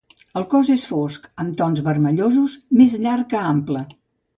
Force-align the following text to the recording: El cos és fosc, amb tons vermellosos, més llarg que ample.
El 0.39 0.47
cos 0.53 0.71
és 0.75 0.85
fosc, 0.93 1.29
amb 1.45 1.55
tons 1.61 1.85
vermellosos, 1.91 2.59
més 2.83 3.01
llarg 3.07 3.33
que 3.37 3.49
ample. 3.57 3.91